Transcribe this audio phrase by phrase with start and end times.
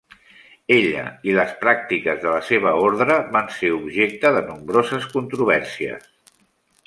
[0.75, 1.01] Ella
[1.31, 6.09] i les pràctiques de la seva ordre van ser objecte de nombroses controvèrsies.